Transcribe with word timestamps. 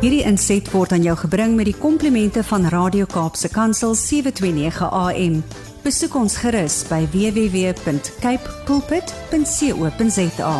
Hierdie 0.00 0.22
inset 0.24 0.64
word 0.72 0.94
aan 0.96 1.02
jou 1.04 1.12
gebring 1.26 1.58
met 1.58 1.66
die 1.68 1.76
komplimente 1.76 2.40
van 2.48 2.62
Radio 2.72 3.04
Kaapse 3.04 3.50
Kansel 3.52 3.92
729 3.92 4.86
AM. 4.96 5.34
Besoek 5.84 6.14
ons 6.16 6.38
gerus 6.40 6.78
by 6.88 7.02
www.cape 7.12 8.54
pulpit.co.za. 8.64 10.54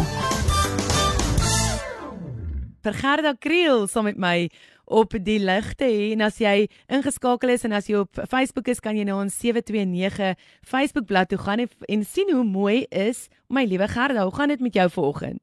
vir 2.85 2.99
Gerda 3.01 3.33
Kriel 3.41 3.87
saam 3.89 4.11
met 4.11 4.21
my 4.21 4.51
op 4.85 5.17
die 5.17 5.39
ligte 5.41 5.89
en 5.89 6.21
as 6.29 6.37
jy 6.45 6.69
ingeskakel 6.93 7.57
is 7.57 7.65
en 7.65 7.73
as 7.81 7.89
jy 7.89 7.97
op 8.05 8.21
Facebook 8.29 8.69
is 8.69 8.85
kan 8.85 8.93
jy 8.93 9.09
na 9.09 9.17
ons 9.23 9.41
729 9.41 10.37
Facebook 10.69 11.09
bladsy 11.09 11.33
toe 11.33 11.41
gaan 11.47 11.65
en, 11.65 11.73
en 11.89 12.05
sien 12.05 12.29
hoe 12.37 12.45
mooi 12.45 12.85
is 12.93 13.31
my 13.49 13.65
liewe 13.65 13.89
Gerda 13.89 14.29
hoe 14.29 14.37
gaan 14.37 14.53
dit 14.53 14.61
met 14.61 14.77
jou 14.77 14.91
vanoggend 15.01 15.41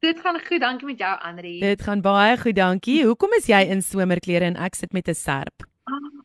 Dit 0.00 0.20
gaan 0.24 0.40
goed 0.40 0.60
dankie 0.60 0.86
met 0.88 0.98
jou 0.98 1.12
Andri 1.20 1.58
Dit 1.60 1.82
gaan 1.84 2.00
baie 2.00 2.36
goed 2.40 2.56
dankie 2.56 3.02
Hoekom 3.04 3.34
is 3.36 3.48
jy 3.50 3.60
in 3.68 3.82
somerklere 3.84 4.48
en 4.48 4.56
ek 4.56 4.78
sit 4.78 4.94
met 4.96 5.08
'n 5.08 5.14
serp 5.14 5.66
oh, 5.92 6.20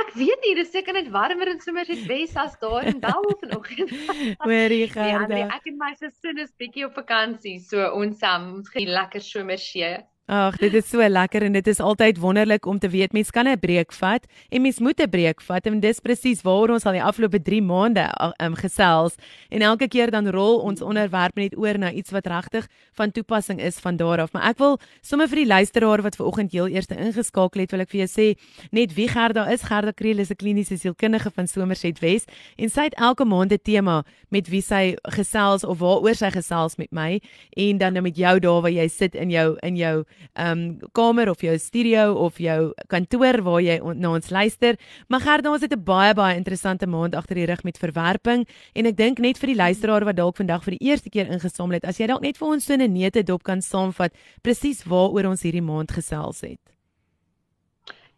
Ek 0.00 0.10
weet 0.18 0.40
nie, 0.42 0.54
dis 0.58 0.72
seker 0.74 0.96
net 0.96 1.10
warmer 1.14 1.48
in 1.52 1.60
Somerset 1.62 2.06
Wes 2.10 2.32
as 2.40 2.56
daar 2.58 2.82
in 2.82 2.98
Bel 2.98 3.28
vanoggend. 3.40 3.92
Hoorie 4.46 4.88
Gerda. 4.90 5.28
Nee, 5.30 5.44
ek 5.46 5.68
en 5.70 5.76
my 5.78 5.92
sussin 5.94 6.40
is 6.42 6.50
bietjie 6.58 6.88
op 6.88 6.96
vakansie, 6.98 7.60
so 7.62 7.78
ons 7.94 8.24
um, 8.26 8.48
ons 8.58 8.72
gaan 8.74 8.90
lekker 8.90 9.22
somersee. 9.22 9.92
Ag, 10.24 10.54
dit 10.56 10.72
is 10.72 10.86
so 10.88 11.04
lekker 11.04 11.44
en 11.44 11.52
dit 11.52 11.66
is 11.68 11.82
altyd 11.84 12.16
wonderlik 12.16 12.64
om 12.64 12.78
te 12.80 12.88
weet 12.88 13.12
mens 13.12 13.30
kan 13.30 13.44
'n 13.46 13.58
breek 13.60 13.92
vat 13.92 14.24
en 14.48 14.62
mens 14.62 14.78
moet 14.78 14.98
'n 14.98 15.10
breek 15.10 15.40
vat 15.42 15.66
en 15.66 15.80
dis 15.80 16.00
presies 16.00 16.40
waar 16.42 16.70
ons 16.70 16.86
al 16.86 16.92
die 16.92 17.02
afgelope 17.02 17.42
3 17.42 17.60
maande 17.60 18.08
um, 18.40 18.54
gesels 18.54 19.16
en 19.50 19.60
elke 19.60 19.86
keer 19.86 20.10
dan 20.10 20.26
rol 20.28 20.60
ons 20.60 20.80
onderwerp 20.80 21.36
net 21.36 21.54
oor 21.58 21.78
na 21.78 21.92
iets 21.92 22.10
wat 22.10 22.26
regtig 22.26 22.66
van 22.94 23.12
toepassing 23.12 23.60
is 23.60 23.78
van 23.78 23.96
daar 23.96 24.20
af. 24.20 24.32
Maar 24.32 24.48
ek 24.48 24.58
wil 24.58 24.78
sommer 25.02 25.28
vir 25.28 25.36
die 25.36 25.46
luisteraar 25.46 26.02
wat 26.02 26.16
ver 26.16 26.26
oggend 26.26 26.52
heel 26.52 26.68
eers 26.68 26.86
ingeskakel 26.86 27.60
het, 27.60 27.70
wil 27.70 27.80
ek 27.80 27.90
vir 27.90 28.06
jou 28.06 28.08
sê 28.08 28.38
net 28.72 28.94
wie 28.94 29.08
Gerda 29.08 29.50
is. 29.52 29.62
Gerda 29.62 29.92
Kriel 29.92 30.18
is 30.18 30.30
'n 30.30 30.36
kliniese 30.36 30.78
sielkundige 30.78 31.30
van 31.30 31.46
Somerset 31.46 32.00
Wes 32.00 32.24
en 32.56 32.70
sy 32.70 32.84
het 32.84 32.94
elke 32.94 33.24
maand 33.24 33.52
'n 33.52 33.58
tema 33.62 34.04
met 34.30 34.48
wie 34.48 34.62
sy 34.62 34.96
gesels 35.02 35.64
of 35.64 35.78
waaroor 35.78 36.14
sy 36.14 36.30
gesels 36.30 36.78
met 36.78 36.92
my 36.92 37.20
en 37.56 37.78
dan 37.78 38.02
met 38.02 38.16
jou 38.16 38.40
daar 38.40 38.62
waar 38.62 38.72
jy 38.72 38.88
sit 38.88 39.14
in 39.14 39.30
jou 39.30 39.58
in 39.62 39.76
jou 39.76 40.04
um 40.34 40.80
kamer 40.92 41.30
of 41.30 41.40
jou 41.40 41.58
studio 41.58 42.14
of 42.14 42.38
jou 42.38 42.72
kantoor 42.88 43.42
waar 43.42 43.60
jy 43.60 43.78
on, 43.80 43.98
na 44.00 44.12
ons 44.14 44.30
luister. 44.30 44.76
Maar 45.08 45.20
Gerda, 45.20 45.50
ons 45.50 45.62
het 45.62 45.72
'n 45.72 45.84
baie 45.84 46.14
baie 46.14 46.36
interessante 46.36 46.86
maand 46.86 47.14
agter 47.14 47.36
die 47.36 47.46
rug 47.46 47.64
met 47.64 47.78
verwerping 47.78 48.46
en 48.74 48.86
ek 48.86 48.96
dink 48.96 49.18
net 49.18 49.38
vir 49.38 49.54
die 49.54 49.62
luisteraar 49.62 50.04
wat 50.04 50.16
dalk 50.16 50.36
vandag 50.36 50.64
vir 50.64 50.76
die 50.78 50.86
eerste 50.90 51.10
keer 51.10 51.26
ingesamel 51.30 51.74
het, 51.74 51.84
as 51.84 51.98
jy 51.98 52.06
dalk 52.06 52.22
net 52.22 52.36
vir 52.36 52.48
ons 52.48 52.64
so 52.64 52.74
'n 52.74 52.92
neete 52.92 53.22
dop 53.22 53.42
kan 53.42 53.60
saamvat 53.60 54.12
presies 54.42 54.84
waaroor 54.84 55.30
ons 55.30 55.42
hierdie 55.42 55.62
maand 55.62 55.90
gesels 55.90 56.40
het. 56.40 56.60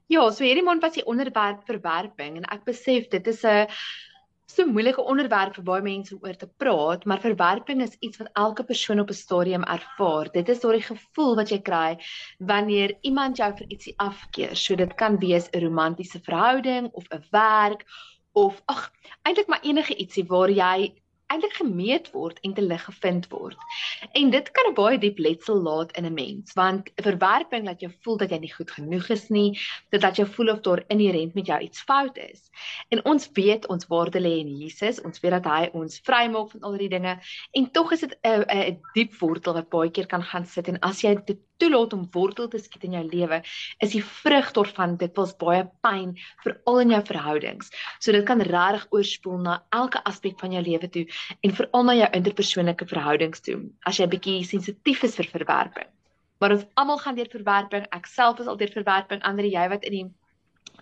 Ja, 0.09 0.31
so 0.31 0.45
hierdie 0.45 0.63
maand 0.63 0.83
was 0.83 0.95
die 0.95 1.05
onderwerp 1.05 1.65
verwerping 1.67 2.37
en 2.37 2.45
ek 2.55 2.65
besef 2.65 3.09
dit 3.11 3.27
is 3.27 3.45
'n 3.45 3.67
so 4.47 4.65
moeilike 4.67 5.03
onderwerp 5.13 5.57
vir 5.59 5.65
baie 5.69 5.83
mense 5.85 6.15
om 6.15 6.27
oor 6.27 6.37
te 6.39 6.47
praat, 6.63 7.05
maar 7.11 7.23
verwerping 7.23 7.81
is 7.83 7.97
iets 8.07 8.21
wat 8.23 8.29
elke 8.43 8.65
persoon 8.69 9.01
op 9.03 9.11
'n 9.11 9.21
stadium 9.21 9.65
ervaar. 9.77 10.31
Dit 10.33 10.49
is 10.49 10.61
daardie 10.61 10.87
gevoel 10.89 11.35
wat 11.41 11.51
jy 11.51 11.59
kry 11.69 11.99
wanneer 12.39 12.95
iemand 13.03 13.37
jou 13.43 13.51
vir 13.59 13.67
ietsie 13.69 13.95
afkeer. 13.97 14.55
So 14.57 14.77
dit 14.77 14.95
kan 14.95 15.19
wees 15.19 15.51
'n 15.51 15.65
romantiese 15.67 16.21
verhouding 16.21 16.89
of 16.93 17.05
'n 17.11 17.25
werk 17.31 17.85
of 18.33 18.63
ag, 18.67 18.93
eintlik 19.25 19.49
maar 19.49 19.63
enige 19.63 19.95
ietsie 19.97 20.25
waar 20.29 20.51
jy 20.51 20.95
eintlik 21.33 21.57
gemeet 21.59 22.11
word 22.15 22.39
en 22.47 22.55
te 22.55 22.63
lig 22.63 22.85
gevind 22.85 23.27
word. 23.33 23.59
En 24.13 24.31
dit 24.31 24.51
kan 24.51 24.71
'n 24.71 24.75
baie 24.75 24.99
diep 24.99 25.19
letsel 25.19 25.61
laat 25.63 25.93
in 25.99 26.07
'n 26.07 26.15
mens, 26.15 26.53
want 26.55 26.91
verwerping 27.03 27.65
laat 27.65 27.81
jou 27.81 27.93
voel 28.03 28.17
dat 28.17 28.31
jy 28.31 28.39
nie 28.39 28.53
goed 28.53 28.71
genoeg 28.71 29.09
is 29.11 29.29
nie, 29.29 29.59
dit 29.91 30.03
laat 30.03 30.17
jou 30.17 30.29
voel 30.29 30.51
of 30.51 30.61
daar 30.61 30.85
inherënt 30.89 31.35
met 31.35 31.47
jou 31.47 31.61
iets 31.61 31.81
fout 31.81 32.19
is. 32.19 32.51
En 32.89 33.05
ons 33.05 33.31
weet 33.33 33.67
ons 33.67 33.87
waarde 33.87 34.21
lê 34.21 34.39
in 34.39 34.57
Jesus, 34.57 35.01
ons 35.03 35.21
weet 35.21 35.33
dat 35.33 35.45
hy 35.45 35.69
ons 35.73 36.01
vrymaak 36.01 36.51
van 36.51 36.61
al 36.61 36.73
hierdie 36.73 36.99
dinge 36.99 37.19
en 37.53 37.71
tog 37.71 37.93
is 37.93 38.01
dit 38.01 38.19
'n 38.23 38.45
'n 38.49 38.81
diep 38.95 39.19
wortel 39.19 39.55
wat 39.55 39.69
baie 39.69 39.91
keer 39.91 40.07
kan 40.07 40.23
gaan 40.23 40.47
sit 40.47 40.69
en 40.69 40.79
as 40.81 41.03
jy 41.03 41.15
dit 41.25 41.39
toelaat 41.57 41.93
om 41.93 42.09
wortel 42.13 42.49
te 42.49 42.59
skiet 42.59 42.85
in 42.85 42.97
jou 42.99 43.05
lewe, 43.05 43.41
is 43.85 43.95
die 43.95 44.03
vrug 44.05 44.53
daarvan 44.57 44.97
dit 45.01 45.17
was 45.17 45.35
baie 45.41 45.65
pyn 45.85 46.15
veral 46.45 46.81
in 46.83 46.95
jou 46.95 47.03
verhoudings. 47.11 47.71
So 47.99 48.13
dit 48.13 48.27
kan 48.29 48.45
regtig 48.45 48.87
oorspoel 48.91 49.39
na 49.45 49.57
elke 49.71 50.03
aspek 50.05 50.39
van 50.41 50.53
jou 50.53 50.63
lewe 50.63 50.91
toe 50.93 51.07
en 51.41 51.55
veral 51.59 51.89
na 51.89 51.97
jou 51.99 52.09
interpersoonlike 52.19 52.89
verhoudings 52.93 53.43
toe 53.47 53.59
as 53.89 54.01
jy 54.01 54.09
bietjie 54.13 54.45
sensitief 54.45 55.05
is 55.09 55.17
vir 55.19 55.31
verwerping. 55.33 55.89
Maar 56.41 56.57
ons 56.59 56.67
almal 56.75 56.99
gaan 57.01 57.17
deur 57.17 57.31
verwerping. 57.33 57.87
Ek 57.97 58.09
self 58.11 58.41
is 58.41 58.49
al 58.51 58.59
deur 58.61 58.73
verwerping. 58.73 59.23
Ander 59.25 59.49
jy 59.49 59.69
wat 59.73 59.85
in 59.89 59.97
die 59.97 60.07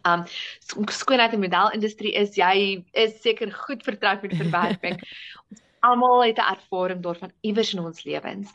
um 0.04 0.24
skoonheid 0.92 1.32
en 1.32 1.40
modelindustrie 1.40 2.12
is, 2.18 2.34
jy 2.36 2.84
is 2.92 3.14
seker 3.22 3.52
goed 3.64 3.84
vertroud 3.86 4.24
met 4.26 4.34
verwerping. 4.40 4.98
ons 5.50 5.62
almal 5.90 6.24
het 6.24 6.38
'n 6.38 6.50
ervaring 6.56 7.02
daarvan 7.02 7.32
iewers 7.40 7.74
in 7.74 7.84
ons 7.84 8.04
lewens. 8.04 8.50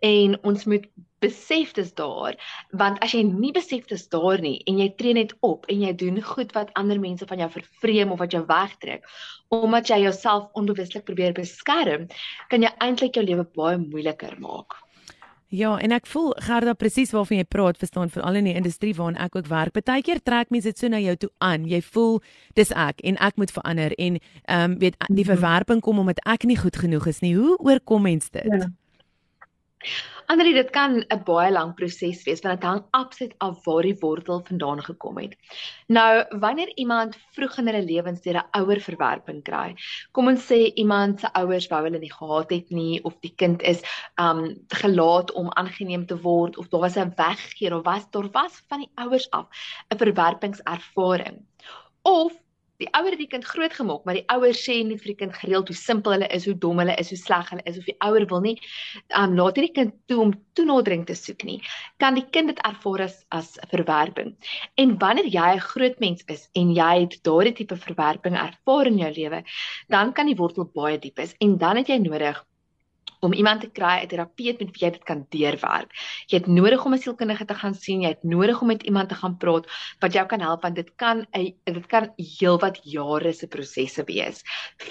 En 0.00 0.38
ons 0.42 0.64
moet 0.64 0.86
besef 1.24 1.72
dis 1.72 1.92
daar 1.96 2.36
want 2.80 3.00
as 3.04 3.14
jy 3.16 3.22
nie 3.26 3.52
besef 3.56 3.86
dis 3.90 4.06
daar 4.12 4.42
nie 4.44 4.56
en 4.68 4.80
jy 4.82 4.88
tree 4.98 5.16
net 5.16 5.34
op 5.48 5.68
en 5.72 5.84
jy 5.86 5.92
doen 6.04 6.20
goed 6.34 6.52
wat 6.56 6.72
ander 6.80 7.00
mense 7.00 7.28
van 7.30 7.40
jou 7.44 7.50
vervreem 7.56 8.12
of 8.14 8.20
wat 8.22 8.36
jou 8.36 8.42
wegtrek 8.50 9.08
omdat 9.54 9.88
jy 9.92 10.02
jouself 10.04 10.50
onbewuslik 10.60 11.06
probeer 11.08 11.36
beskerm 11.36 12.08
kan 12.52 12.66
jy 12.66 12.72
eintlik 12.86 13.16
jou 13.16 13.24
lewe 13.24 13.46
baie 13.56 13.80
moeiliker 13.80 14.36
maak 14.40 14.83
Ja, 15.54 15.76
en 15.78 15.92
ek 15.94 16.08
voel 16.10 16.32
Gerda 16.42 16.72
presies 16.74 17.12
waarvan 17.14 17.38
jy 17.38 17.46
praat, 17.46 17.78
verstaan 17.78 18.10
veral 18.10 18.40
in 18.40 18.48
die 18.48 18.56
industrie 18.58 18.94
waarin 18.96 19.18
ek 19.22 19.36
ook 19.38 19.50
werk. 19.50 19.74
Partykeer 19.76 20.18
trek 20.26 20.50
mense 20.50 20.72
dit 20.72 20.80
so 20.80 20.90
na 20.90 20.98
jou 21.02 21.14
toe 21.20 21.30
aan. 21.44 21.68
Jy 21.70 21.78
voel 21.94 22.18
dis 22.58 22.72
ek 22.74 23.04
en 23.06 23.18
ek 23.22 23.38
moet 23.38 23.52
verander 23.54 23.94
en 23.94 24.18
ehm 24.18 24.64
um, 24.64 24.78
weet 24.82 24.98
die 25.06 25.22
mhm. 25.22 25.30
verwerping 25.30 25.82
kom 25.84 26.00
omdat 26.02 26.22
ek 26.26 26.48
nie 26.50 26.58
goed 26.58 26.76
genoeg 26.76 27.06
is 27.12 27.22
nie. 27.22 27.36
Hoe 27.38 27.54
oorkom 27.62 28.02
mens 28.02 28.30
dit? 28.34 28.50
Ja. 28.50 28.70
Anderie 30.32 30.54
dit 30.56 30.70
kan 30.72 31.04
'n 31.04 31.22
baie 31.24 31.50
lang 31.52 31.74
proses 31.76 32.22
wees 32.24 32.40
want 32.40 32.60
dit 32.60 32.68
hang 32.68 32.82
absoluut 32.96 33.34
af 33.38 33.64
waar 33.64 33.82
die 33.82 33.96
wortel 34.00 34.40
vandaan 34.44 34.82
gekom 34.82 35.18
het. 35.18 35.36
Nou, 35.86 36.24
wanneer 36.40 36.72
iemand 36.76 37.18
vroeg 37.36 37.58
in 37.58 37.66
hulle 37.66 37.82
lewens 37.84 38.20
deur 38.20 38.38
'n 38.40 38.60
ouer 38.60 38.80
verwerping 38.80 39.42
kry, 39.44 39.76
kom 40.12 40.28
ons 40.28 40.46
sê 40.52 40.72
iemand 40.74 41.20
se 41.20 41.28
ouers 41.32 41.68
wou 41.68 41.82
hulle 41.84 41.98
nie 41.98 42.12
gehad 42.12 42.50
het 42.50 42.70
nie 42.70 43.02
of 43.04 43.20
die 43.20 43.34
kind 43.36 43.62
is 43.62 43.82
um 44.16 44.56
gelaat 44.68 45.32
om 45.32 45.52
aangeneem 45.52 46.06
te 46.06 46.16
word 46.16 46.56
of 46.56 46.68
daar 46.68 46.80
was 46.80 46.96
'n 46.96 47.12
weggeer 47.16 47.74
of 47.74 47.84
was 47.84 48.10
daar 48.10 48.30
was 48.32 48.62
van 48.68 48.78
die 48.78 48.92
ouers 48.94 49.30
af 49.30 49.46
'n 49.90 49.98
verwerpingservaring. 49.98 51.44
Of 52.02 52.32
die 52.82 52.88
ouer 52.98 53.14
het 53.14 53.20
die 53.20 53.30
kind 53.30 53.44
grootgemaak, 53.46 54.04
maar 54.04 54.18
die 54.18 54.26
ouers 54.34 54.62
sê 54.66 54.80
net 54.86 55.02
vir 55.02 55.12
die 55.12 55.18
kind 55.22 55.36
gereeld 55.38 55.70
hoe 55.70 55.76
simpel 55.78 56.16
hulle 56.16 56.28
is, 56.34 56.46
hoe 56.48 56.56
dom 56.58 56.80
hulle 56.82 56.96
is, 57.00 57.12
hoe 57.14 57.18
sleg 57.20 57.50
hulle 57.52 57.64
is 57.70 57.78
of 57.78 57.86
die 57.88 57.96
ouer 58.06 58.26
wil 58.30 58.42
nie 58.44 58.54
um 59.20 59.36
laat 59.38 59.60
hierdie 59.60 59.74
kind 59.76 59.94
toe 60.10 60.20
om 60.24 60.32
toenadering 60.58 61.04
te 61.06 61.16
soek 61.18 61.44
nie. 61.46 61.60
Kan 62.02 62.18
die 62.18 62.26
kind 62.36 62.52
dit 62.52 62.62
ervaar 62.66 63.06
as 63.06 63.20
as 63.34 63.52
verwerping. 63.70 64.34
En 64.80 64.96
wanneer 64.98 65.30
jy 65.36 65.50
'n 65.54 65.66
groot 65.68 66.00
mens 66.00 66.24
is 66.36 66.48
en 66.54 66.74
jy 66.74 66.92
het 67.04 67.20
daardie 67.22 67.54
tipe 67.60 67.76
verwerping 67.76 68.34
ervaar 68.34 68.86
in 68.86 68.98
jou 68.98 69.12
lewe, 69.20 69.44
dan 69.88 70.12
kan 70.12 70.26
die 70.26 70.36
wortel 70.36 70.70
baie 70.74 70.98
diep 70.98 71.18
is 71.18 71.34
en 71.40 71.58
dan 71.58 71.76
het 71.76 71.88
jy 71.88 71.98
nodig 71.98 72.44
om 73.24 73.32
iemand 73.32 73.60
te 73.60 73.70
kry, 73.70 74.02
'n 74.02 74.08
terapeut 74.08 74.58
met 74.60 74.70
wie 74.74 74.84
jy 74.84 74.90
dit 74.90 75.04
kan 75.04 75.26
deurwerk. 75.30 75.90
Jy 76.28 76.38
het 76.38 76.46
nodig 76.46 76.84
om 76.84 76.94
'n 76.94 76.98
sielkundige 76.98 77.44
te 77.44 77.54
gaan 77.54 77.74
sien, 77.74 78.02
jy 78.02 78.08
het 78.08 78.24
nodig 78.24 78.60
om 78.60 78.68
met 78.68 78.82
iemand 78.82 79.08
te 79.08 79.14
gaan 79.14 79.36
praat 79.36 79.66
wat 80.00 80.12
jou 80.12 80.26
kan 80.26 80.40
help 80.40 80.62
want 80.62 80.76
dit 80.76 80.90
kan 80.96 81.26
'n 81.32 81.54
dit 81.64 81.86
kan 81.86 82.12
heelwat 82.16 82.80
jare 82.82 83.32
se 83.32 83.46
prosesse 83.46 84.04
wees 84.04 84.42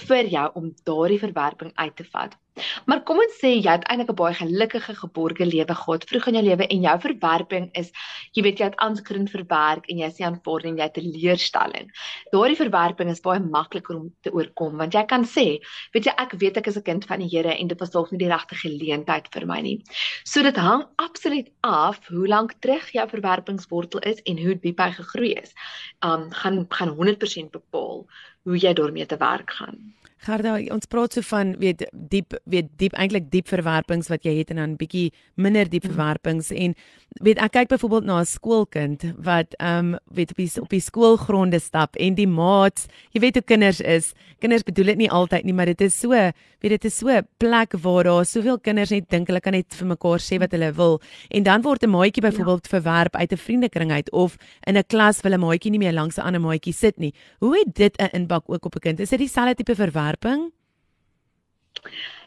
vir 0.08 0.26
jou 0.26 0.50
om 0.54 0.74
daardie 0.84 1.20
verwerping 1.20 1.72
uit 1.76 1.96
te 1.96 2.04
vat. 2.04 2.38
Maar 2.86 3.02
kom 3.08 3.18
ons 3.18 3.38
sê 3.42 3.56
jy 3.56 3.72
het 3.72 3.86
eintlik 3.90 4.12
'n 4.12 4.18
baie 4.20 4.36
gelukkige 4.38 4.94
geborge 4.96 5.46
lewe 5.46 5.76
gehad 5.76 6.04
vroeg 6.10 6.28
in 6.28 6.36
jou 6.38 6.44
lewe 6.46 6.68
en 6.68 6.82
jou 6.86 6.98
verwerping 7.06 7.70
is 7.74 7.90
jy 8.34 8.44
weet 8.46 8.60
jy 8.60 8.66
het 8.70 8.78
aanskrin 8.86 9.28
verwerk 9.28 9.90
en 9.90 9.98
jy 10.04 10.10
sê 10.14 10.26
aanvaar 10.28 10.66
en 10.70 10.78
jy 10.78 10.84
het 10.84 10.98
'n 10.98 11.12
leerstelling. 11.16 11.90
Daardie 12.32 12.60
verwerping 12.62 13.10
is 13.10 13.22
baie 13.22 13.40
makliker 13.40 13.96
om 13.96 14.14
te 14.22 14.32
oorkom 14.32 14.78
want 14.78 14.94
jy 14.94 15.06
kan 15.06 15.26
sê 15.26 15.60
weet 15.94 16.06
jy 16.06 16.14
ek 16.18 16.32
weet 16.38 16.58
ek 16.58 16.68
is 16.68 16.78
'n 16.78 16.84
kind 16.84 17.06
van 17.06 17.20
die 17.20 17.30
Here 17.34 17.58
en 17.58 17.68
dit 17.68 17.80
was 17.80 17.90
dalk 17.90 18.12
nie 18.12 18.20
die 18.20 18.30
regte 18.30 18.56
geleentheid 18.56 19.28
vir 19.34 19.46
my 19.48 19.62
nie. 19.62 19.84
So 20.24 20.44
dit 20.44 20.56
hang 20.56 20.86
absoluut 20.98 21.50
af 21.64 22.08
hoe 22.08 22.28
lank 22.28 22.54
terug 22.62 22.92
jou 22.92 23.08
verwerpingswortel 23.08 24.00
is 24.02 24.22
en 24.26 24.38
hoe 24.38 24.56
diep 24.56 24.80
hy 24.80 24.92
gegroei 24.92 25.34
is. 25.42 25.54
Um 26.02 26.30
gaan 26.32 26.66
gaan 26.70 26.96
100% 26.96 27.52
bepaal 27.52 28.06
hoe 28.44 28.58
jy 28.58 28.74
daarmee 28.74 29.06
te 29.06 29.18
werk 29.18 29.52
gaan. 29.52 29.94
Gerda, 30.24 30.56
ons 30.72 30.88
praat 30.88 31.18
so 31.18 31.26
van 31.34 31.52
weet 31.60 31.82
diep 31.92 32.38
weet 32.48 32.70
diep 32.80 32.94
eintlik 32.96 33.26
diep 33.32 33.50
verwerpings 33.52 34.08
wat 34.08 34.24
jy 34.24 34.38
het 34.38 34.54
en 34.54 34.62
dan 34.62 34.76
bietjie 34.80 35.10
minder 35.36 35.68
diep 35.68 35.84
mm. 35.84 35.92
verwerpings 35.92 36.52
en 36.56 36.76
weet 37.22 37.42
ek 37.44 37.52
kyk 37.58 37.74
byvoorbeeld 37.74 38.08
na 38.08 38.22
'n 38.22 38.26
skoolkind 38.26 39.04
wat 39.20 39.52
ehm 39.60 39.94
um, 39.94 40.00
weet 40.16 40.32
op 40.32 40.38
die 40.38 40.62
op 40.62 40.70
die 40.70 40.80
skoolgronde 40.80 41.60
stap 41.60 41.96
en 41.96 42.16
die 42.16 42.28
maats, 42.28 42.88
jy 43.12 43.20
weet 43.20 43.36
hoe 43.36 43.44
kinders 43.44 43.82
is. 43.82 44.14
Kinders 44.40 44.64
bedoel 44.64 44.86
dit 44.86 44.98
nie 44.98 45.12
altyd 45.12 45.44
nie, 45.44 45.54
maar 45.54 45.66
dit 45.66 45.82
is 45.82 46.00
so, 46.00 46.10
weet 46.10 46.72
dit 46.80 46.86
is 46.86 46.98
so 46.98 47.10
'n 47.10 47.28
plek 47.38 47.74
waar 47.84 48.04
daar 48.04 48.26
soveel 48.26 48.60
kinders 48.60 48.92
net 48.92 49.10
dink 49.10 49.28
hulle 49.28 49.42
kan 49.42 49.54
net 49.54 49.76
vir 49.76 49.88
mekaar 49.88 50.20
sê 50.20 50.40
wat 50.40 50.52
hulle 50.52 50.72
wil 50.72 51.02
en 51.30 51.44
dan 51.44 51.62
word 51.62 51.84
'n 51.84 51.90
maatjie 51.90 52.24
byvoorbeeld 52.24 52.68
ja. 52.72 52.80
verwerp 52.80 53.16
uit 53.16 53.32
'n 53.32 53.38
vriendekring 53.38 53.92
uit 53.92 54.12
of 54.12 54.38
in 54.68 54.78
'n 54.78 54.84
klas 54.88 55.22
wil 55.22 55.34
'n 55.34 55.40
maatjie 55.40 55.72
nie 55.72 55.80
meer 55.80 55.94
langs 55.94 56.18
'n 56.18 56.22
ander 56.22 56.42
maatjie 56.42 56.74
sit 56.74 56.98
nie. 56.98 57.14
Hoe 57.40 57.58
het 57.58 57.76
dit 57.76 57.98
'n 57.98 58.16
impak 58.34 58.50
ook 58.50 58.66
op 58.66 58.76
'n 58.76 58.80
kind? 58.80 59.00
Is 59.00 59.10
dit 59.10 59.20
dieselfde 59.20 59.56
tipe 59.56 59.76
verwerping? 59.76 60.52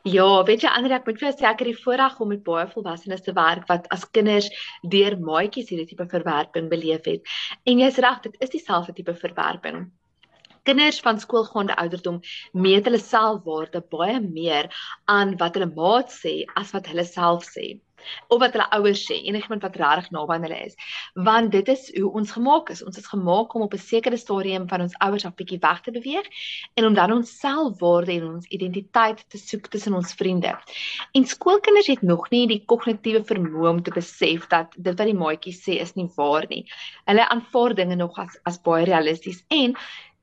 Ja, 0.03 0.43
weet 0.45 0.63
jy 0.63 0.69
Andre, 0.69 0.95
ek 0.95 1.07
moet 1.07 1.19
vir 1.19 1.29
jou 1.29 1.37
sê 1.39 1.47
ek 1.47 1.59
het 1.59 1.69
die 1.69 1.83
voorreg 1.83 2.21
om 2.21 2.29
met 2.29 2.43
baie 2.45 2.67
volwassenes 2.67 3.23
te 3.23 3.33
werk 3.33 3.67
wat 3.69 3.89
as 3.91 4.11
kinders 4.11 4.49
deur 4.83 5.19
maatjies 5.19 5.69
hierdie 5.69 5.87
tipe 5.87 6.07
verwerping 6.07 6.69
beleef 6.69 7.05
het. 7.05 7.23
En 7.65 7.79
jy's 7.79 7.99
reg, 7.99 8.21
dit 8.23 8.37
is 8.41 8.51
dieselfde 8.51 8.93
tipe 8.93 9.15
verwerping. 9.15 9.91
Kinders 10.63 11.01
van 11.01 11.19
skoolgaande 11.19 11.77
ouderdom 11.77 12.21
meet 12.53 12.85
hulle 12.85 12.99
selfwaarde 12.99 13.83
baie 13.91 14.21
meer 14.21 14.71
aan 15.05 15.37
wat 15.37 15.55
hulle 15.55 15.75
maat 15.75 16.11
sê 16.11 16.45
as 16.55 16.73
wat 16.73 16.87
hulle 16.87 17.05
self 17.05 17.45
sê 17.45 17.81
of 18.29 18.41
wat 18.41 18.53
hulle 18.57 18.69
ouers 18.79 19.05
sê, 19.09 19.19
enigiemand 19.29 19.63
wat 19.63 19.77
regtig 19.77 20.11
naby 20.15 20.37
aan 20.37 20.47
hulle 20.47 20.61
is. 20.67 20.75
Want 21.15 21.53
dit 21.53 21.69
is 21.69 21.89
hoe 21.97 22.13
ons 22.21 22.33
gemaak 22.37 22.71
is. 22.75 22.83
Ons 22.85 22.99
is 22.99 23.07
gemaak 23.07 23.55
om 23.55 23.63
op 23.67 23.75
'n 23.75 23.79
sekere 23.79 24.17
stadium 24.17 24.69
van 24.69 24.81
ons 24.87 24.97
ouers 24.99 25.25
af 25.25 25.35
bietjie 25.35 25.59
weg 25.61 25.81
te 25.81 25.91
beweeg 25.91 26.27
en 26.75 26.87
om 26.87 26.95
dan 26.95 27.13
ons 27.13 27.39
selfwaarde 27.39 28.13
en 28.13 28.27
ons 28.35 28.47
identiteit 28.47 29.25
te 29.29 29.39
soek 29.39 29.67
tussen 29.67 29.95
ons 29.95 30.15
vriende. 30.15 30.59
En 31.13 31.25
skoolkinders 31.25 31.87
het 31.87 32.03
nog 32.03 32.31
nie 32.31 32.47
die 32.47 32.63
kognitiewe 32.65 33.25
vermoë 33.25 33.69
om 33.69 33.83
te 33.83 33.91
besef 33.91 34.47
dat 34.47 34.75
dit 34.77 34.99
wat 34.99 35.07
die 35.07 35.15
maatjies 35.15 35.63
sê 35.63 35.81
is 35.81 35.95
nie 35.95 36.09
waar 36.17 36.47
nie. 36.49 36.65
Hulle 37.05 37.29
aanvaar 37.29 37.75
dinge 37.75 37.97
nog 37.97 38.19
as 38.19 38.39
as 38.45 38.61
baie 38.61 38.85
realisties 38.85 39.45
en 39.49 39.77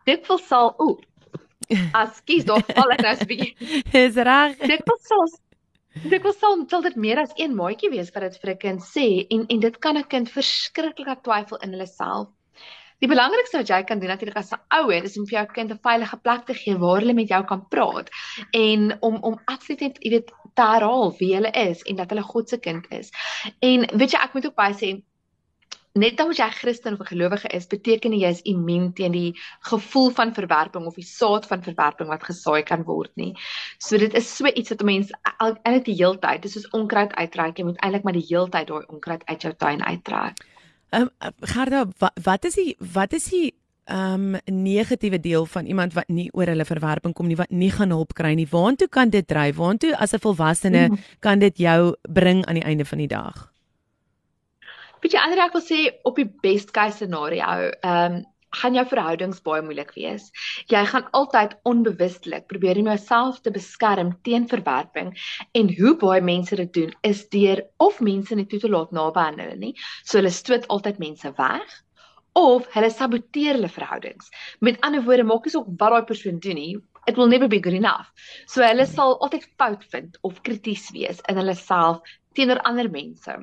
dit 0.06 0.28
wil 0.28 0.38
sal 0.38 0.74
o 0.78 1.00
Askies, 2.04 2.44
daar 2.46 2.64
val 2.76 2.92
ek 2.92 3.02
nou 3.06 3.16
'n 3.16 3.28
bietjie. 3.28 3.82
Dis 3.92 4.16
reg. 4.16 4.58
Dit 4.60 4.84
wil 4.86 5.00
sal 5.00 5.28
Dit 5.94 6.24
was 6.26 6.40
sal 6.42 6.64
sal 6.70 6.82
dit 6.82 6.96
meer 6.98 7.20
as 7.22 7.34
een 7.38 7.54
maatjie 7.56 7.92
wees 7.94 8.10
wat 8.14 8.24
dit 8.26 8.38
vir 8.42 8.52
'n 8.52 8.62
kind 8.62 8.82
sê 8.86 9.08
en 9.36 9.46
en 9.56 9.60
dit 9.60 9.76
kan 9.80 9.98
'n 9.98 10.08
kind 10.14 10.30
verskriklik 10.30 11.08
laat 11.08 11.24
twyfel 11.24 11.58
in 11.58 11.76
hulle 11.76 11.88
self. 11.88 12.30
Die 13.00 13.10
belangrikste 13.12 13.58
wat 13.60 13.70
jy 13.70 13.84
kan 13.84 14.00
doen 14.00 14.10
natuurlik 14.10 14.38
as 14.38 14.52
'n 14.54 14.62
ouer 14.80 15.04
is 15.04 15.18
om 15.20 15.26
vir 15.28 15.38
jou 15.38 15.46
kind 15.54 15.72
'n 15.72 15.80
veilige 15.84 16.18
plek 16.18 16.46
te 16.46 16.54
gee 16.54 16.78
waar 16.78 17.00
hulle 17.00 17.14
met 17.14 17.28
jou 17.28 17.44
kan 17.46 17.68
praat 17.70 18.10
en 18.52 18.98
om 19.02 19.16
om 19.22 19.40
absoluut 19.46 19.82
net, 19.82 19.98
jy 20.02 20.10
weet, 20.10 20.32
te 20.56 20.62
herhaal 20.62 21.16
wie 21.20 21.34
hulle 21.36 21.52
is 21.52 21.82
en 21.84 21.96
dat 21.96 22.10
hulle 22.10 22.24
God 22.24 22.50
se 22.50 22.58
kind 22.58 22.86
is. 22.90 23.12
En 23.60 23.86
weet 23.98 24.12
jy, 24.12 24.20
ek 24.20 24.34
moet 24.34 24.46
ook 24.46 24.56
baie 24.56 24.74
sê 24.74 25.04
net 25.94 26.20
omdat 26.22 26.40
jy 26.40 26.50
Christen 26.50 26.94
of 26.94 27.00
'n 27.00 27.12
gelowige 27.14 27.48
is, 27.48 27.68
beteken 27.68 28.12
nie 28.12 28.22
jy 28.22 28.30
is 28.30 28.42
immuun 28.42 28.94
teen 28.94 29.12
die 29.12 29.34
gevoel 29.70 30.10
van 30.10 30.34
verwerping 30.34 30.86
of 30.86 30.96
die 30.96 31.06
saad 31.06 31.46
van 31.46 31.64
verwerping 31.64 32.10
wat 32.10 32.24
gesaai 32.24 32.64
kan 32.64 32.84
word 32.84 33.12
nie. 33.16 33.34
So 33.78 33.98
dit 33.98 34.14
is 34.14 34.36
so 34.38 34.46
iets 34.46 34.70
wat 34.70 34.82
'n 34.82 34.86
mens 34.86 35.12
eintlik 35.40 35.86
die 35.86 35.96
hele 35.96 36.20
tyd, 36.20 36.42
dis 36.42 36.54
soos 36.54 36.70
onkruid 36.70 37.14
uittrek, 37.14 37.58
jy 37.58 37.66
moet 37.66 37.78
eintlik 37.78 38.04
maar 38.04 38.14
die 38.14 38.28
hele 38.30 38.50
tyd 38.50 38.68
daai 38.68 38.86
onkruid 38.88 39.22
uit 39.26 39.42
jou 39.42 39.54
tuin 39.54 39.84
uittrek. 39.84 40.38
Ehm 40.90 41.10
um, 41.20 41.32
Gerda, 41.42 41.86
wat, 41.98 42.14
wat 42.24 42.46
is 42.46 42.56
die 42.56 42.76
wat 42.80 43.14
is 43.14 43.30
die 43.30 43.54
ehm 43.86 44.36
um, 44.36 44.40
negatiewe 44.46 45.20
deel 45.20 45.46
van 45.46 45.66
iemand 45.66 45.94
wat 45.94 46.08
nie 46.08 46.30
oor 46.34 46.46
hulle 46.46 46.66
verwerping 46.66 47.14
kom 47.14 47.28
nie, 47.28 47.36
wat 47.36 47.52
nie 47.52 47.72
gaan 47.72 47.90
hulp 47.90 48.14
kry 48.14 48.34
nie. 48.34 48.48
Waartoe 48.50 48.88
kan 48.88 49.10
dit 49.10 49.28
dryf? 49.28 49.56
Waartoe 49.56 49.98
as 49.98 50.14
'n 50.14 50.20
volwassene 50.20 50.90
mm. 50.90 50.98
kan 51.20 51.40
dit 51.40 51.58
jou 51.58 51.96
bring 52.02 52.46
aan 52.46 52.56
die 52.56 52.64
einde 52.64 52.86
van 52.86 52.98
die 52.98 53.08
dag? 53.08 53.53
Weet 55.04 55.18
jy 55.18 55.20
ander 55.20 55.42
ek 55.44 55.58
wil 55.58 55.66
sê 55.66 55.80
op 56.08 56.16
die 56.20 56.30
best 56.46 56.72
case 56.76 57.02
scenario, 57.02 57.44
ehm 57.84 58.20
um, 58.20 58.22
gaan 58.54 58.76
jou 58.78 58.84
verhoudings 58.86 59.42
baie 59.42 59.64
moeilik 59.66 59.92
wees. 59.98 60.28
Jy 60.70 60.84
gaan 60.92 61.08
altyd 61.18 61.56
onbewustelik 61.70 62.46
probeer 62.52 62.78
om 62.82 62.90
jouself 62.92 63.40
te 63.42 63.52
beskerm 63.54 64.12
teen 64.28 64.46
verwerping 64.52 65.10
en 65.58 65.72
hoe 65.80 65.96
baie 66.04 66.22
mense 66.22 66.60
dit 66.60 66.74
doen 66.78 66.92
is 67.10 67.24
deur 67.34 67.64
of 67.82 67.98
mense 68.10 68.36
net 68.38 68.52
toe 68.52 68.60
te 68.62 68.70
laat 68.70 68.94
naby 68.94 69.24
aan 69.24 69.42
hulle 69.42 69.58
nie. 69.58 69.74
So 70.06 70.20
hulle 70.20 70.34
stoot 70.34 70.70
altyd 70.76 71.02
mense 71.02 71.34
weg 71.40 71.74
of 72.40 72.70
hulle 72.74 72.90
saboteer 72.94 73.58
hulle 73.58 73.74
verhoudings. 73.74 74.30
Met 74.62 74.80
ander 74.86 75.04
woorde, 75.06 75.26
maak 75.28 75.46
nie 75.46 75.54
saak 75.54 75.70
wat 75.70 75.98
daai 75.98 76.10
persoon 76.14 76.40
doen 76.46 76.60
nie, 76.62 76.78
it 77.08 77.18
will 77.18 77.28
never 77.28 77.50
be 77.50 77.60
good 77.60 77.78
enough. 77.78 78.14
So 78.48 78.64
hulle 78.66 78.86
sal 78.90 79.18
altyd 79.20 79.50
fout 79.58 79.84
vind 79.92 80.18
of 80.24 80.42
krities 80.46 80.88
wees 80.96 81.22
in 81.30 81.42
hulle 81.42 81.58
self 81.58 82.02
teenoor 82.38 82.62
ander 82.70 82.90
mense. 82.90 83.38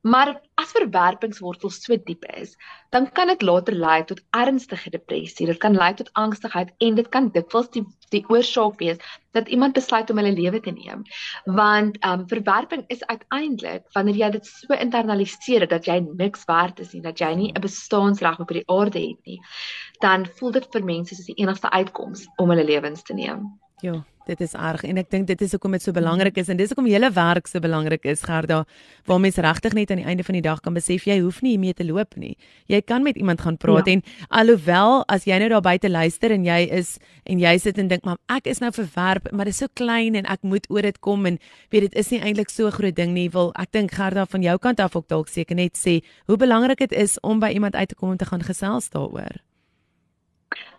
Maar 0.00 0.40
as 0.54 0.72
verwerpingswortel 0.72 1.70
so 1.70 1.96
diep 1.96 2.24
is, 2.24 2.56
dan 2.90 3.12
kan 3.12 3.26
dit 3.26 3.42
later 3.42 3.74
lei 3.74 4.04
tot 4.04 4.22
ernstige 4.30 4.90
depressie. 4.90 5.46
Dit 5.46 5.58
kan 5.58 5.74
lei 5.74 5.94
tot 5.94 6.10
angstigheid 6.12 6.72
en 6.78 6.94
dit 6.94 7.08
kan 7.08 7.30
dikwels 7.34 7.70
die 7.70 7.84
die 8.14 8.22
oorsaak 8.30 8.78
wees 8.78 9.00
dat 9.34 9.48
iemand 9.48 9.74
besluit 9.74 10.10
om 10.10 10.20
hulle 10.20 10.32
lewe 10.32 10.60
te 10.60 10.70
neem. 10.70 11.02
Want 11.44 11.98
ehm 11.98 12.20
um, 12.20 12.28
verwerping 12.28 12.84
is 12.86 13.02
uiteindelik 13.06 13.82
wanneer 13.92 14.20
jy 14.22 14.30
dit 14.38 14.46
so 14.46 14.74
internaliseer 14.74 15.66
dat 15.68 15.86
jy 15.90 15.98
niks 16.06 16.44
werd 16.46 16.80
is 16.80 16.92
nie, 16.94 17.02
dat 17.02 17.18
jy 17.18 17.34
nie 17.34 17.52
'n 17.52 17.60
bestaansreg 17.60 18.40
op 18.40 18.48
die 18.48 18.66
aarde 18.66 19.00
het 19.00 19.20
nie, 19.26 19.40
dan 20.00 20.26
voel 20.26 20.50
dit 20.50 20.66
vir 20.72 20.84
mense 20.84 21.14
soos 21.14 21.26
die 21.26 21.40
enigste 21.42 21.70
uitkoms 21.70 22.28
om 22.36 22.50
hulle 22.50 22.64
lewens 22.64 23.02
te 23.02 23.14
neem. 23.14 23.58
Ja. 23.80 24.04
Dit 24.26 24.40
is 24.42 24.56
erg 24.58 24.82
en 24.82 24.98
ek 24.98 25.10
dink 25.12 25.28
dit 25.28 25.42
is 25.46 25.52
hoekom 25.54 25.76
dit 25.76 25.84
so 25.84 25.94
belangrik 25.94 26.38
is 26.40 26.48
en 26.50 26.58
dis 26.58 26.72
hoekom 26.72 26.88
hele 26.90 27.12
werk 27.14 27.46
so 27.46 27.62
belangrik 27.62 28.08
is 28.10 28.24
Gerda 28.26 28.64
waar 29.06 29.20
mens 29.22 29.38
regtig 29.38 29.76
net 29.78 29.92
aan 29.94 30.02
die 30.02 30.08
einde 30.10 30.26
van 30.26 30.34
die 30.34 30.42
dag 30.42 30.60
kan 30.64 30.74
besef 30.74 31.06
jy 31.06 31.20
hoef 31.20 31.38
nie 31.44 31.54
hiermee 31.54 31.76
te 31.78 31.86
loop 31.86 32.16
nie. 32.18 32.34
Jy 32.66 32.80
kan 32.82 33.06
met 33.06 33.16
iemand 33.16 33.44
gaan 33.44 33.56
praat 33.62 33.86
ja. 33.86 33.94
en 33.94 34.02
alhoewel 34.28 35.04
as 35.12 35.28
jy 35.30 35.38
nou 35.38 35.52
daar 35.54 35.62
buite 35.62 35.90
luister 35.90 36.34
en 36.34 36.42
jy 36.44 36.58
is 36.74 36.96
en 37.24 37.38
jy 37.38 37.54
sit 37.62 37.78
en 37.78 37.88
dink 37.94 38.02
maar 38.08 38.18
ek 38.34 38.50
is 38.50 38.62
nou 38.64 38.72
verwerp 38.74 39.30
maar 39.30 39.46
dit 39.46 39.54
is 39.54 39.62
so 39.62 39.70
klein 39.78 40.18
en 40.18 40.26
ek 40.26 40.42
moet 40.42 40.66
oor 40.74 40.82
dit 40.82 40.98
kom 40.98 41.26
en 41.30 41.38
weet 41.70 41.86
dit 41.86 42.02
is 42.02 42.10
nie 42.10 42.20
eintlik 42.20 42.50
so 42.50 42.70
groot 42.74 42.98
ding 42.98 43.14
nie. 43.14 43.28
Wil 43.30 43.52
ek 43.54 43.70
dink 43.78 43.94
Gerda 43.94 44.26
van 44.26 44.42
jou 44.42 44.58
kant 44.58 44.82
af 44.82 44.98
ook 44.98 45.06
dalk 45.06 45.30
seker 45.30 45.54
net 45.54 45.78
sê 45.78 46.00
hoe 46.26 46.36
belangrik 46.36 46.82
dit 46.82 46.98
is 46.98 47.20
om 47.22 47.38
by 47.38 47.54
iemand 47.54 47.78
uit 47.78 47.94
te 47.94 47.94
kom 47.94 48.10
om 48.10 48.18
te 48.18 48.26
gaan 48.26 48.42
gesels 48.42 48.90
daaroor. 48.90 49.45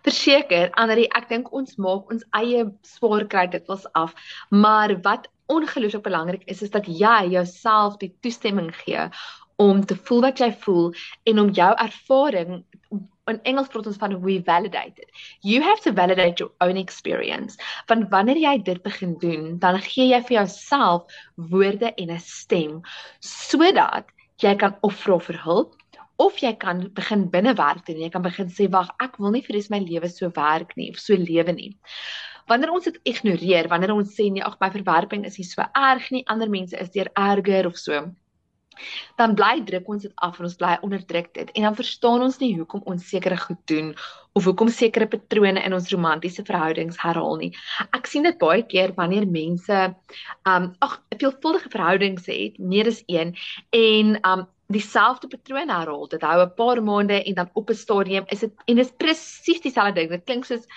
Verseker, 0.08 0.70
Annelie, 0.80 1.10
ek 1.20 1.28
dink 1.30 1.50
ons 1.52 1.76
maak 1.84 2.12
ons 2.14 2.24
eie 2.40 2.64
swaar 2.88 3.26
kry 3.28 3.48
dit 3.52 3.66
was 3.68 3.84
af, 4.00 4.14
maar 4.50 4.94
wat 5.08 5.28
ongelooflik 5.52 6.04
belangrik 6.04 6.48
is 6.52 6.62
is 6.62 6.72
dat 6.72 6.88
jy 6.88 7.18
jouself 7.34 7.98
die 8.00 8.14
toestemming 8.22 8.72
gee 8.84 9.10
om 9.58 9.86
te 9.86 9.96
voel 10.08 10.22
wat 10.28 10.40
jy 10.44 10.52
voel 10.64 10.92
en 11.32 11.40
om 11.44 11.54
jou 11.60 11.70
ervaring 11.84 12.60
in 13.28 13.40
Engels 13.44 13.68
praat 13.72 13.88
ons 13.90 14.00
van 14.00 14.14
we 14.24 14.38
validate 14.48 15.02
it. 15.04 15.10
You 15.44 15.62
have 15.62 15.82
to 15.84 15.92
validate 15.92 16.40
your 16.40 16.52
own 16.64 16.78
experience. 16.80 17.58
Want 17.88 18.10
wanneer 18.14 18.40
jy 18.40 18.54
dit 18.64 18.80
begin 18.84 19.18
doen, 19.20 19.58
dan 19.60 19.82
gee 19.84 20.08
jy 20.14 20.22
vir 20.30 20.38
jouself 20.38 21.20
woorde 21.36 21.92
en 21.92 22.14
'n 22.16 22.20
stem 22.24 22.82
sodat 23.20 24.08
jy 24.40 24.56
kan 24.56 24.78
of 24.82 24.96
vra 25.04 25.20
vir 25.20 25.38
hulp 25.44 25.76
of 26.18 26.38
jy 26.42 26.54
kan 26.60 26.84
begin 26.98 27.28
binnewerk 27.34 27.90
en 27.94 28.04
jy 28.04 28.10
kan 28.14 28.26
begin 28.26 28.50
sê 28.54 28.70
wag 28.74 28.90
ek 29.04 29.18
wil 29.22 29.36
nie 29.36 29.44
vir 29.46 29.58
res 29.58 29.70
my 29.74 29.80
lewe 29.84 30.10
so 30.10 30.32
werk 30.36 30.76
nie 30.78 30.90
of 30.94 31.02
so 31.02 31.18
lewe 31.18 31.54
nie. 31.54 31.72
Wanneer 32.48 32.72
ons 32.72 32.88
dit 32.88 33.02
ignoreer, 33.12 33.68
wanneer 33.72 33.94
ons 33.94 34.14
sê 34.16 34.30
nee 34.32 34.46
ag 34.46 34.56
my 34.62 34.72
verwerping 34.72 35.26
is 35.28 35.38
nie 35.38 35.48
so 35.48 35.66
erg 35.76 36.12
nie, 36.16 36.24
ander 36.32 36.50
mense 36.50 36.80
is 36.80 36.94
deur 36.94 37.12
erger 37.16 37.68
of 37.68 37.78
so, 37.78 38.06
dan 39.18 39.36
bly 39.38 39.60
druk 39.66 39.90
ons 39.90 40.06
dit 40.06 40.14
af 40.26 40.40
en 40.40 40.48
ons 40.48 40.58
bly 40.60 40.74
onderdruk 40.86 41.30
dit 41.38 41.52
en 41.56 41.68
dan 41.68 41.78
verstaan 41.78 42.26
ons 42.26 42.40
nie 42.42 42.54
hoekom 42.58 42.84
ons 42.90 43.08
sekere 43.12 43.38
goed 43.42 43.62
doen 43.72 43.94
of 44.38 44.46
hoekom 44.46 44.70
sekere 44.74 45.10
patrone 45.10 45.64
in 45.66 45.76
ons 45.78 45.90
romantiese 45.94 46.46
verhoudings 46.48 47.00
herhaal 47.02 47.40
nie. 47.42 47.52
Ek 47.98 48.10
sien 48.10 48.28
dit 48.28 48.38
baie 48.42 48.66
keer 48.70 48.94
wanneer 49.00 49.26
mense 49.30 49.80
um 50.50 50.70
ag 50.86 51.00
veelvuldige 51.18 51.74
verhoudings 51.74 52.30
het, 52.30 52.60
meer 52.60 52.92
as 52.94 53.02
een 53.08 53.34
en 53.74 54.16
um 54.22 54.46
dieselfde 54.68 55.28
patroon 55.28 55.70
herhaal. 55.70 56.08
Dit 56.12 56.22
hou 56.22 56.42
'n 56.44 56.54
paar 56.56 56.84
maande 56.84 57.24
en 57.24 57.34
dan 57.34 57.50
op 57.54 57.70
'n 57.70 57.74
stadium 57.76 58.26
is 58.28 58.40
dit 58.40 58.54
en 58.66 58.76
dit 58.76 58.86
is 58.86 58.98
presies 58.98 59.62
dieselfde 59.62 59.94
ding. 59.94 60.10
Dit 60.10 60.24
klink 60.26 60.46
soos 60.46 60.68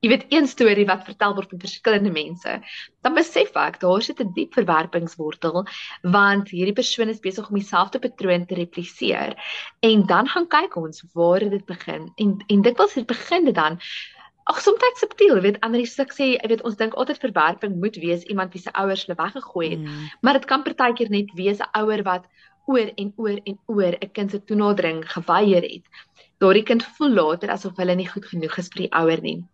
jy 0.00 0.08
weet 0.08 0.26
een 0.28 0.46
storie 0.46 0.86
wat 0.86 1.04
vertel 1.04 1.34
word 1.34 1.50
van 1.50 1.60
verskillende 1.60 2.10
mense. 2.10 2.60
Dan 3.02 3.14
besef 3.14 3.54
ek 3.56 3.80
daar 3.80 4.02
sit 4.02 4.20
'n 4.20 4.32
diep 4.34 4.52
verwerpingswortel 4.54 5.66
want 6.02 6.48
hierdie 6.48 6.74
persoon 6.74 7.08
is 7.08 7.20
besig 7.20 7.48
om 7.48 7.58
dieselfde 7.58 7.98
patroon 7.98 8.46
te 8.46 8.54
repliseer. 8.54 9.34
En 9.80 10.06
dan 10.06 10.28
gaan 10.28 10.48
kyk 10.48 10.76
ons 10.76 11.04
waar 11.14 11.38
dit 11.38 11.64
begin. 11.66 12.12
En 12.16 12.44
en 12.46 12.62
dikwels 12.62 12.94
het 12.94 13.06
begin 13.06 13.44
dit 13.44 13.54
dan 13.54 13.80
Ag 14.48 14.60
soms 14.60 14.78
subtiel, 14.94 15.40
weet 15.40 15.60
Annelie 15.60 15.88
sê, 15.90 16.38
jy 16.38 16.48
weet 16.48 16.62
ons 16.62 16.76
dink 16.76 16.94
altyd 16.94 17.18
verwerping 17.18 17.80
moet 17.82 17.96
wees 17.96 18.22
iemand 18.30 18.52
wie 18.52 18.62
se 18.62 18.70
ouers 18.72 19.02
hulle 19.06 19.16
weggegooi 19.18 19.70
het, 19.70 19.80
mm. 19.80 20.10
maar 20.20 20.38
dit 20.38 20.44
kan 20.44 20.62
partykeer 20.62 21.10
net 21.10 21.32
wees 21.34 21.58
'n 21.58 21.66
ouer 21.80 22.02
wat 22.06 22.28
oor 22.66 22.92
en 23.02 23.12
oor 23.16 23.40
en 23.44 23.58
oor 23.66 23.94
'n 24.00 24.12
kind 24.12 24.30
se 24.30 24.40
toenadering 24.44 25.04
geweier 25.12 25.62
het. 25.62 25.84
Daardie 26.38 26.62
kind 26.62 26.84
voel 26.96 27.14
later 27.18 27.50
asof 27.50 27.76
hulle 27.76 27.94
nie 27.94 28.08
goed 28.08 28.26
genoeg 28.26 28.58
is 28.58 28.68
vir 28.74 28.82
die 28.86 28.92
ouer 28.92 29.20
nie. 29.22 29.44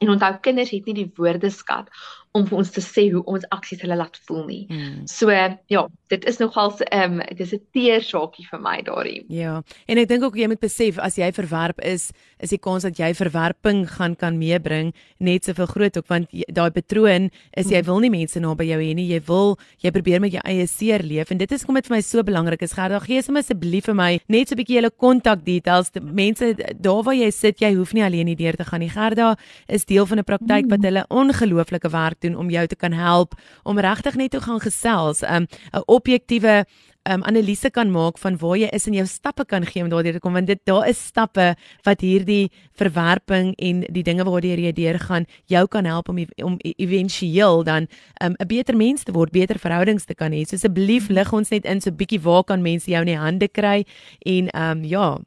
En 0.00 0.10
onthou 0.12 0.32
kinders 0.40 0.70
het 0.70 0.86
nie 0.86 0.94
die 0.94 1.12
woordeskat 1.16 1.90
om 2.36 2.46
vir 2.48 2.58
ons 2.60 2.72
te 2.74 2.82
sê 2.84 3.06
hoe 3.12 3.22
ons 3.24 3.46
aksies 3.56 3.82
hulle 3.84 3.96
laat 3.98 4.18
voel 4.28 4.44
nie. 4.48 4.62
Mm. 4.70 5.06
So 5.10 5.30
ja, 5.32 5.86
dit 6.12 6.26
is 6.28 6.40
nogal 6.42 6.74
ehm 6.90 7.20
um, 7.20 7.36
dis 7.36 7.54
'n 7.54 7.62
teer 7.72 8.02
saakie 8.04 8.46
vir 8.50 8.60
my 8.60 8.82
daarin. 8.82 9.24
Ja. 9.28 9.62
En 9.88 9.98
ek 9.98 10.08
dink 10.08 10.24
ook 10.24 10.36
jy 10.36 10.48
moet 10.48 10.60
besef 10.60 10.98
as 10.98 11.16
jy 11.16 11.32
verwerp 11.32 11.80
is, 11.80 12.12
is 12.38 12.50
die 12.50 12.58
kans 12.58 12.82
dat 12.82 12.98
jy 12.98 13.14
verwerping 13.14 13.86
gaan 13.88 14.16
kan 14.16 14.38
meebring 14.38 14.94
net 15.18 15.44
soveel 15.44 15.66
groot 15.66 15.96
ook 15.96 16.08
want 16.08 16.28
daai 16.52 16.70
patroon 16.70 17.30
is 17.56 17.70
jy 17.70 17.82
wil 17.82 18.00
nie 18.00 18.10
mense 18.10 18.40
naby 18.40 18.64
jou 18.64 18.80
hê 18.80 18.94
nie. 18.94 19.08
Jy 19.08 19.20
wil 19.26 19.58
jy 19.82 19.90
probeer 19.90 20.20
met 20.20 20.32
jou 20.32 20.42
eie 20.44 20.66
seer 20.66 21.02
leef 21.02 21.30
en 21.30 21.38
dit 21.38 21.52
is 21.52 21.64
kom 21.64 21.74
dit 21.74 21.86
vir 21.86 21.96
my 21.96 22.02
so 22.02 22.22
belangrik 22.22 22.62
is. 22.62 22.72
Gerda, 22.72 23.00
gee 23.00 23.18
asseblief 23.18 23.66
asseblief 23.66 23.86
vir 23.86 23.96
my 23.96 24.10
net 24.28 24.48
so 24.48 24.54
'n 24.54 24.58
bietjie 24.58 24.76
julle 24.78 24.90
kontak 24.90 25.44
details. 25.44 25.90
Mense 26.00 26.54
daar 26.80 27.02
waar 27.02 27.14
jy 27.14 27.30
sit, 27.30 27.60
jy 27.60 27.74
hoef 27.74 27.92
nie 27.94 28.02
alleen 28.02 28.26
hier 28.26 28.36
deur 28.36 28.56
te 28.56 28.64
gaan 28.64 28.80
nie. 28.80 28.90
Gerda 28.90 29.36
is 29.68 29.84
deel 29.84 30.06
van 30.06 30.18
'n 30.18 30.24
praktyk 30.24 30.70
wat 30.70 30.80
mm. 30.80 30.84
hulle 30.84 31.04
ongelooflike 31.08 31.90
werk 31.90 32.20
doen 32.26 32.36
om 32.36 32.50
jou 32.50 32.66
te 32.66 32.76
kan 32.76 32.92
help 32.92 33.38
om 33.64 33.78
regtig 33.78 34.18
net 34.20 34.34
te 34.34 34.40
gaan 34.40 34.60
gesels, 34.60 35.22
um, 35.22 35.46
'n 35.72 35.86
objektiewe 35.86 36.64
um, 37.10 37.22
analise 37.24 37.70
kan 37.70 37.90
maak 37.90 38.18
van 38.18 38.36
waar 38.40 38.56
jy 38.58 38.68
is 38.74 38.86
en 38.88 38.96
jou 38.96 39.06
stappe 39.08 39.44
kan 39.48 39.66
gee 39.66 39.84
om 39.84 39.90
daardeur 39.92 40.16
te 40.16 40.22
kom 40.22 40.36
want 40.36 40.50
dit 40.50 40.60
daar 40.68 40.88
is 40.90 41.00
stappe 41.10 41.52
wat 41.86 42.04
hierdie 42.04 42.50
verwerping 42.78 43.52
en 43.68 43.84
die 43.94 44.04
dinge 44.06 44.26
waardeur 44.26 44.60
jy 44.62 44.72
deurgaan 44.76 45.28
jou 45.52 45.64
kan 45.70 45.88
help 45.88 46.10
om 46.12 46.24
om 46.42 46.58
éventueel 46.62 47.64
dan 47.64 47.86
'n 48.20 48.34
um, 48.40 48.46
beter 48.46 48.76
mens 48.76 49.04
te 49.04 49.12
word, 49.12 49.32
beter 49.32 49.58
verhoudings 49.58 50.04
te 50.04 50.14
kan 50.14 50.32
hê. 50.32 50.44
So 50.44 50.56
asseblief 50.56 51.08
lig 51.08 51.32
ons 51.32 51.50
net 51.50 51.64
in 51.64 51.80
so 51.80 51.90
'n 51.90 51.96
bietjie 51.96 52.20
waar 52.20 52.44
kan 52.44 52.62
mense 52.62 52.90
jou 52.90 53.00
in 53.00 53.06
die 53.06 53.18
hande 53.18 53.48
kry 53.48 53.86
en 54.24 54.48
ehm 54.50 54.78
um, 54.78 54.84
ja, 54.84 55.18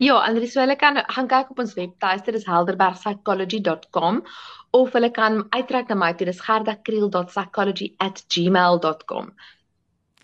Ja, 0.00 0.14
Andries, 0.24 0.54
so 0.54 0.60
hulle 0.60 0.76
kan 0.80 0.96
gaan 0.96 1.26
kyk 1.28 1.50
op 1.50 1.58
ons 1.58 1.74
webtuiste, 1.76 2.32
dis 2.32 2.46
helderbergpsychology.com 2.48 4.22
of 4.70 4.92
hulle 4.94 5.10
kan 5.10 5.48
uitreik 5.56 5.88
na 5.88 5.94
my 6.02 6.12
toe, 6.14 6.26
dis 6.30 6.40
gerdakriel.psychology@gmail.com. 6.46 9.26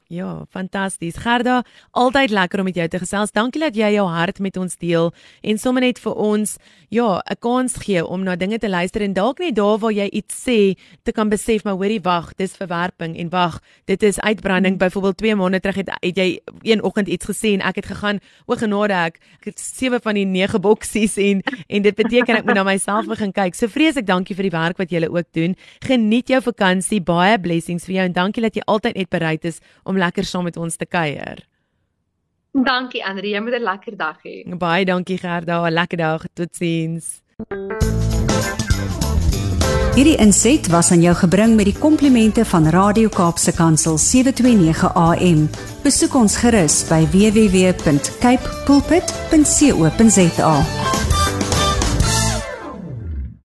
Ja, 0.08 0.44
fantasties. 0.54 1.16
Gerda, 1.18 1.64
altyd 1.90 2.30
lekker 2.30 2.60
om 2.62 2.64
met 2.68 2.76
jou 2.78 2.86
te 2.88 2.98
gesels. 3.02 3.32
Dankie 3.34 3.58
dat 3.58 3.74
jy 3.74 3.88
jou 3.96 4.04
hart 4.06 4.38
met 4.38 4.54
ons 4.56 4.76
deel 4.78 5.08
en 5.42 5.58
sommer 5.58 5.82
net 5.82 5.98
vir 5.98 6.14
ons 6.14 6.52
ja, 6.94 7.18
'n 7.26 7.36
kans 7.40 7.74
gee 7.74 8.06
om 8.06 8.22
na 8.22 8.36
dinge 8.36 8.58
te 8.58 8.68
luister 8.68 9.02
en 9.02 9.12
dalk 9.12 9.38
net 9.38 9.56
daar 9.56 9.78
waar 9.78 9.92
jy 9.92 10.06
iets 10.06 10.46
sê, 10.46 10.78
te 11.02 11.12
kan 11.12 11.28
besef 11.28 11.64
maar 11.64 11.74
hoorie 11.74 12.00
wag, 12.00 12.34
dis 12.36 12.54
verwerping 12.54 13.18
en 13.18 13.28
wag, 13.30 13.60
dit 13.86 14.02
is 14.02 14.20
uitbranding. 14.20 14.78
Hmm. 14.78 14.78
Byvoorbeeld 14.78 15.16
2 15.16 15.34
maande 15.34 15.60
terug 15.60 15.74
het, 15.74 15.90
het 16.00 16.16
jy 16.16 16.40
een 16.62 16.82
oggend 16.82 17.08
iets 17.08 17.26
gesê 17.26 17.54
en 17.54 17.60
ek 17.60 17.76
het 17.76 17.86
gegaan, 17.86 18.20
o 18.46 18.54
genade 18.54 18.92
ek, 18.92 19.18
ek 19.40 19.44
het 19.44 19.58
sewe 19.58 19.98
van 20.00 20.14
die 20.14 20.24
nege 20.24 20.60
boksies 20.60 21.16
en 21.16 21.42
en 21.66 21.82
dit 21.82 21.94
beteken 21.94 22.36
ek 22.36 22.44
moet 22.44 22.54
na 22.54 22.62
myself 22.62 23.06
begin 23.06 23.32
kyk. 23.32 23.54
So 23.54 23.66
vreeslik 23.66 24.06
dankie 24.06 24.36
vir 24.36 24.42
die 24.42 24.58
werk 24.58 24.78
wat 24.78 24.90
julle 24.90 25.10
ook 25.10 25.26
doen. 25.32 25.56
Geniet 25.80 26.28
jou 26.28 26.40
vakansie. 26.40 27.00
Baie 27.00 27.38
blessings 27.38 27.84
vir 27.84 27.94
jou 27.94 28.04
en 28.04 28.12
dankie 28.12 28.42
dat 28.42 28.54
jy 28.54 28.62
altyd 28.66 28.94
net 28.94 29.10
bereid 29.10 29.44
is 29.44 29.60
om 29.84 29.95
om 29.96 30.02
lekker 30.04 30.28
saam 30.28 30.44
met 30.44 30.56
ons 30.60 30.76
te 30.76 30.86
kuier. 30.86 31.40
Dankie 32.56 33.04
Andrie, 33.04 33.34
jy 33.34 33.40
moet 33.40 33.54
'n 33.54 33.62
lekker 33.62 33.96
dag 33.96 34.18
hê. 34.24 34.44
Baie 34.58 34.84
dankie 34.84 35.18
Gerda, 35.18 35.66
'n 35.66 35.72
lekker 35.72 35.98
dag. 35.98 36.24
Totsiens. 36.34 37.22
Hierdie 39.96 40.16
inset 40.16 40.66
was 40.68 40.90
aan 40.90 41.00
jou 41.00 41.14
gebring 41.14 41.56
met 41.56 41.64
die 41.64 41.78
komplimente 41.78 42.44
van 42.44 42.68
Radio 42.68 43.08
Kaapse 43.08 43.52
Kansel 43.52 43.98
729 43.98 44.94
AM. 44.94 45.48
Besoek 45.82 46.14
ons 46.14 46.36
gerus 46.36 46.84
by 46.88 47.06
www.cape 47.06 48.64
pulpit.co.za. 48.66 50.54